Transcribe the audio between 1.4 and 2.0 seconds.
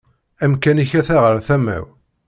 tama-w